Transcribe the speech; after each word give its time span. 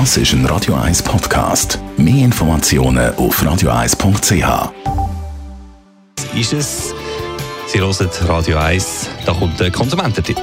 Das 0.00 0.16
ist 0.16 0.32
ein 0.32 0.44
Radio 0.46 0.74
1 0.74 1.04
Podcast. 1.04 1.78
Mehr 1.96 2.24
Informationen 2.24 3.14
auf 3.14 3.40
radio1.ch. 3.40 4.72
Ist 6.36 6.52
es? 6.52 6.92
Sie 7.68 7.78
hören 7.78 8.10
Radio 8.22 8.58
1. 8.58 9.08
Da 9.24 9.32
kommt 9.32 9.60
der 9.60 9.70
Konsumententipp. 9.70 10.42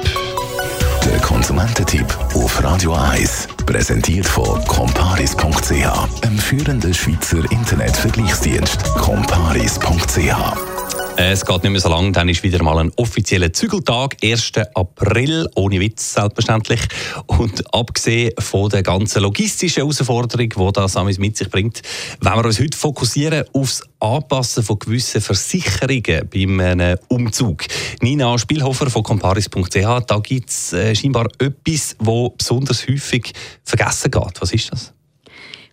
Der 1.04 1.20
Konsumententipp 1.20 2.06
auf 2.34 2.64
Radio 2.64 2.94
1. 2.94 3.48
Präsentiert 3.66 4.24
von 4.24 4.64
comparis.ch, 4.64 6.24
einem 6.24 6.38
führenden 6.38 6.94
Schweizer 6.94 7.44
Internetvergleichsdienst. 7.52 8.82
comparis.ch 8.94 10.81
es 11.16 11.44
geht 11.44 11.62
nicht 11.62 11.72
mehr 11.72 11.80
so 11.80 11.88
lange, 11.88 12.12
dann 12.12 12.28
ist 12.28 12.42
wieder 12.42 12.62
mal 12.62 12.78
ein 12.78 12.92
offizieller 12.96 13.52
Zügeltag, 13.52 14.16
1. 14.22 14.52
April, 14.74 15.48
ohne 15.54 15.80
Witz 15.80 16.14
selbstverständlich. 16.14 16.80
Und 17.26 17.74
abgesehen 17.74 18.32
von 18.38 18.68
der 18.70 18.82
ganzen 18.82 19.22
logistischen 19.22 19.82
Herausforderung, 19.82 20.48
die 20.48 20.72
das 20.72 21.18
mit 21.18 21.36
sich 21.36 21.50
bringt, 21.50 21.82
wenn 22.20 22.34
wir 22.34 22.44
uns 22.44 22.60
heute 22.60 22.76
fokussieren 22.76 23.44
aufs 23.52 23.82
Anpassen 24.00 24.62
von 24.62 24.78
gewissen 24.78 25.20
Versicherungen 25.20 26.28
beim 26.28 26.60
äh, 26.60 26.96
Umzug. 27.08 27.64
Nina 28.00 28.36
Spielhofer 28.38 28.90
von 28.90 29.02
comparis.ch, 29.02 30.06
da 30.06 30.18
gibt 30.22 30.50
es 30.50 30.72
äh, 30.72 30.94
scheinbar 30.94 31.28
etwas, 31.38 31.96
das 31.98 32.30
besonders 32.36 32.86
häufig 32.88 33.32
vergessen 33.64 34.10
geht. 34.10 34.40
Was 34.40 34.52
ist 34.52 34.72
das? 34.72 34.92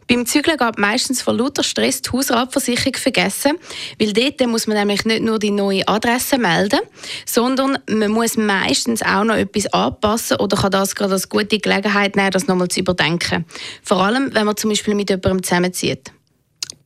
Beim 0.09 0.25
Zügeln 0.25 0.57
geht 0.57 0.79
meistens 0.79 1.21
vor 1.21 1.35
lauter 1.35 1.63
Stress 1.63 2.01
die 2.01 2.09
Hausratversicherung 2.09 2.95
vergessen, 2.95 3.59
weil 3.99 4.11
dort 4.11 4.47
muss 4.47 4.65
man 4.65 4.75
nämlich 4.75 5.05
nicht 5.05 5.21
nur 5.21 5.37
die 5.37 5.51
neue 5.51 5.87
Adresse 5.87 6.39
melden, 6.39 6.79
sondern 7.27 7.77
man 7.87 8.09
muss 8.09 8.35
meistens 8.35 9.03
auch 9.03 9.23
noch 9.23 9.35
etwas 9.35 9.67
anpassen 9.67 10.37
oder 10.37 10.57
kann 10.57 10.71
das 10.71 10.95
gerade 10.95 11.13
als 11.13 11.29
gute 11.29 11.59
Gelegenheit 11.59 12.15
nehmen, 12.15 12.31
das 12.31 12.47
nochmal 12.47 12.69
zu 12.69 12.79
überdenken. 12.79 13.45
Vor 13.83 14.01
allem, 14.01 14.33
wenn 14.33 14.47
man 14.47 14.57
zum 14.57 14.71
Beispiel 14.71 14.95
mit 14.95 15.11
jemandem 15.11 15.43
zusammenzieht. 15.43 16.11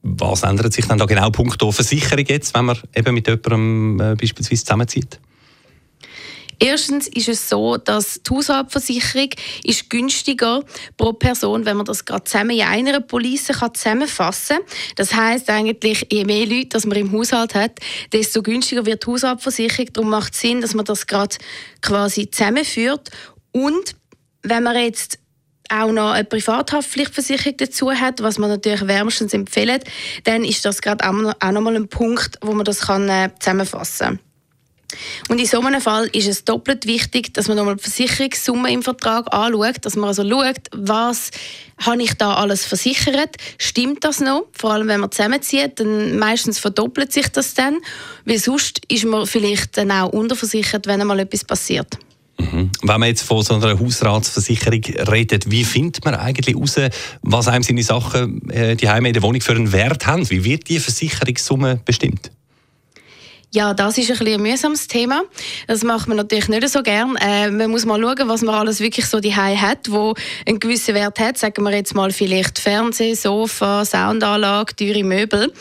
Was 0.02 0.44
ändert 0.44 0.74
sich 0.74 0.86
dann 0.86 0.98
da 0.98 1.06
genau 1.06 1.30
punkto 1.30 1.72
Versicherung 1.72 2.26
jetzt, 2.28 2.54
wenn 2.54 2.66
man 2.66 2.78
eben 2.94 3.14
mit 3.14 3.26
jemandem 3.26 4.02
äh, 4.02 4.16
beispielsweise 4.16 4.66
zusammenzieht? 4.66 5.18
Erstens 6.60 7.08
ist 7.08 7.30
es 7.30 7.50
so, 7.50 7.78
dass 7.78 8.22
die 8.24 8.30
Haushaltsversicherung 8.32 9.30
ist 9.64 9.90
günstiger 9.90 10.64
pro 10.98 11.14
Person, 11.14 11.66
wenn 11.66 11.78
man 11.78 11.86
das 11.86 12.06
gerade 12.06 12.24
zusammen 12.24 12.52
in 12.52 12.62
einer 12.62 13.00
Police 13.00 13.48
kann 13.48 13.74
zusammenfassen 13.74 14.58
kann. 14.58 14.66
Das 14.96 15.14
heißt 15.14 15.50
eigentlich, 15.50 16.08
je 16.12 16.26
mehr 16.26 16.46
Leute 16.46 16.70
das 16.70 16.86
man 16.86 16.98
im 16.98 17.12
Haushalt 17.12 17.56
hat, 17.56 17.80
desto 18.12 18.42
günstiger 18.42 18.86
wird 18.86 19.06
die 19.06 19.12
Haushaltsversicherung. 19.12 19.94
Darum 19.94 20.10
macht 20.10 20.34
es 20.34 20.42
Sinn, 20.42 20.62
dass 20.62 20.74
man 20.74 20.86
das 20.86 21.08
gerade 21.08 21.36
quasi 21.82 22.30
zusammenführt. 22.30 23.12
Und 23.52 23.96
wenn 24.42 24.64
man 24.64 24.76
jetzt 24.76 25.20
auch 25.70 25.92
noch 25.92 26.12
eine 26.12 26.26
Privathaftpflichtversicherung 26.26 27.58
dazu 27.58 27.92
hat, 27.92 28.22
was 28.22 28.38
man 28.38 28.50
natürlich 28.50 28.88
wärmstens 28.88 29.34
empfiehlt, 29.34 29.86
dann 30.24 30.44
ist 30.44 30.66
das 30.66 30.82
gerade 30.82 31.06
auch 31.06 31.52
noch 31.52 31.62
mal 31.62 31.76
ein 31.76 31.88
Punkt, 31.88 32.38
wo 32.42 32.54
man 32.54 32.66
das 32.66 32.82
kann, 32.82 33.10
äh, 33.10 33.30
zusammenfassen 33.40 34.08
kann. 34.08 34.20
Und 35.30 35.40
in 35.40 35.46
so 35.46 35.60
einem 35.62 35.82
Fall 35.82 36.08
ist 36.14 36.28
es 36.28 36.44
doppelt 36.44 36.86
wichtig, 36.86 37.34
dass 37.34 37.48
man 37.48 37.58
nochmal 37.58 37.76
die 37.76 37.84
Versicherungssumme 37.84 38.72
im 38.72 38.84
Vertrag 38.84 39.34
anschaut, 39.34 39.78
dass 39.82 39.96
man 39.96 40.10
also 40.10 40.28
schaut, 40.28 40.70
was 40.72 41.32
habe 41.78 42.04
ich 42.04 42.14
da 42.14 42.36
alles 42.36 42.66
versichert, 42.66 43.36
stimmt 43.58 44.04
das 44.04 44.20
noch? 44.20 44.46
Vor 44.54 44.72
allem, 44.72 44.88
wenn 44.88 45.00
man 45.00 45.12
zusammenzieht, 45.12 45.80
dann 45.80 46.18
meistens 46.18 46.60
verdoppelt 46.60 47.12
sich 47.12 47.28
das 47.30 47.54
dann, 47.54 47.78
weil 48.26 48.38
sonst 48.38 48.82
ist 48.88 49.06
man 49.06 49.26
vielleicht 49.26 49.78
dann 49.78 49.92
auch 49.92 50.10
unterversichert, 50.10 50.88
wenn 50.88 51.02
einmal 51.02 51.20
etwas 51.20 51.44
passiert. 51.44 51.98
Mhm. 52.40 52.72
Wenn 52.82 53.00
man 53.00 53.10
jetzt 53.10 53.24
von 53.24 53.44
so 53.44 53.56
einer 53.56 53.80
Hausratsversicherung 53.80 54.82
redet, 55.12 55.50
wie 55.52 55.64
findet 55.64 56.04
man 56.04 56.16
eigentlich 56.16 56.56
heraus, 56.56 56.78
was 57.22 57.48
einem 57.48 57.64
seine 57.64 57.84
Sachen, 57.84 58.50
äh, 58.50 58.76
die 58.76 58.90
Heime 58.90 59.10
in 59.10 59.14
der 59.14 59.22
Wohnung 59.22 59.42
für 59.42 59.54
einen 59.54 59.72
Wert 59.72 60.08
haben? 60.08 60.28
Wie 60.30 60.44
wird 60.44 60.68
die 60.70 60.80
Versicherungssumme 60.80 61.82
bestimmt? 61.86 62.32
Ja, 63.56 63.76
das 63.76 64.00
ist 64.00 64.10
ein, 64.10 64.28
ein 64.28 64.42
mühsames 64.42 64.88
Thema. 64.88 65.22
Das 65.68 65.84
macht 65.84 66.08
man 66.08 66.18
natürlich 66.18 66.50
nicht 66.50 66.68
so 66.70 66.82
gern. 66.82 67.16
Äh, 67.18 67.52
man 67.52 67.70
muss 67.70 67.86
mal 67.86 68.02
schauen, 68.02 68.28
was 68.28 68.42
man 68.42 68.56
alles 68.56 68.80
wirklich 68.80 69.06
so 69.06 69.20
die 69.20 69.36
hat, 69.36 69.92
wo 69.92 70.16
einen 70.48 70.60
gewissen 70.60 70.96
Wert 70.96 71.20
hat. 71.20 71.38
Sagen 71.38 71.62
wir 71.62 71.72
jetzt 71.72 71.94
mal 71.94 72.10
vielleicht 72.10 72.58
Fernseh, 72.58 73.14
Sofa, 73.14 73.86
Soundanlage, 73.86 74.76
teure 74.76 75.04
Möbel. 75.04 75.54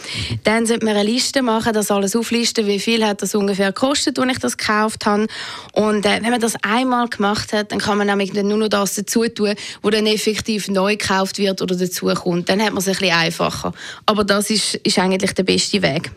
Dann 0.42 0.64
sollte 0.64 0.86
man 0.86 0.96
eine 0.96 1.06
Liste 1.06 1.42
machen, 1.42 1.74
das 1.74 1.90
alles 1.90 2.16
auflisten, 2.16 2.66
wie 2.66 2.80
viel 2.80 3.04
hat 3.04 3.20
das 3.20 3.34
ungefähr 3.34 3.72
gekostet, 3.72 4.18
als 4.18 4.32
ich 4.32 4.38
das 4.38 4.56
gekauft 4.56 5.04
habe. 5.04 5.26
Und 5.72 6.06
äh, 6.06 6.20
wenn 6.22 6.30
man 6.30 6.40
das 6.40 6.54
einmal 6.62 7.08
gemacht 7.08 7.52
hat, 7.52 7.72
dann 7.72 7.78
kann 7.78 7.98
man 7.98 8.06
nämlich 8.06 8.32
nur 8.32 8.56
noch 8.56 8.68
das 8.68 8.94
dazu 8.94 9.28
tun, 9.28 9.52
wo 9.82 9.90
dann 9.90 10.06
effektiv 10.06 10.68
neu 10.68 10.96
gekauft 10.96 11.36
wird 11.36 11.60
oder 11.60 11.76
dazu 11.76 12.06
kommt. 12.06 12.48
Dann 12.48 12.62
hat 12.62 12.70
man 12.70 12.78
es 12.78 12.88
ein 12.88 12.94
bisschen 12.94 13.14
einfacher. 13.14 13.74
Aber 14.06 14.24
das 14.24 14.48
ist, 14.48 14.76
ist 14.76 14.98
eigentlich 14.98 15.34
der 15.34 15.42
beste 15.42 15.82
Weg. 15.82 16.10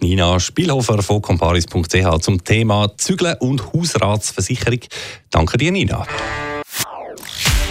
Nina 0.00 0.38
Spielhofer 0.38 1.02
von 1.02 1.22
comparis.ch 1.22 2.18
zum 2.20 2.44
Thema 2.44 2.92
Zügeln 2.96 3.36
und 3.40 3.72
Hausratsversicherung. 3.72 4.80
Danke 5.30 5.58
dir, 5.58 5.72
Nina. 5.72 6.06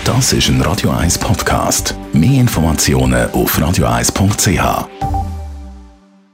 Das 0.04 0.34
ist 0.34 0.50
ein 0.50 0.62
Radio 0.62 0.92
1 0.92 1.18
Podcast. 1.18 1.96
Mehr 2.14 2.42
Informationen 2.42 3.30
auf 3.32 3.58
radio1.ch. 3.58 5.15